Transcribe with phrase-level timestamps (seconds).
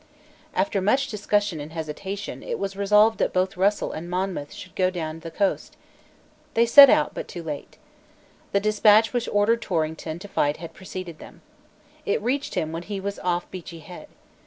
[0.55, 4.89] After much discussion and hesitation, it was resolved that both Russell and Monmouth should go
[4.89, 5.77] down to the coast,
[6.55, 7.77] They set out, but too late.
[8.51, 11.43] The despatch which ordered Torrington to fight had preceded them.
[12.03, 14.07] It reached him when he was off Beachy Head.